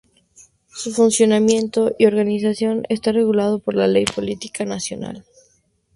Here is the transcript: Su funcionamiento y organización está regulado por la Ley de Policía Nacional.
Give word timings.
Su 0.73 0.91
funcionamiento 0.91 1.93
y 1.99 2.07
organización 2.07 2.81
está 2.89 3.11
regulado 3.11 3.59
por 3.59 3.75
la 3.75 3.87
Ley 3.87 4.05
de 4.05 4.11
Policía 4.11 4.65
Nacional. 4.65 5.25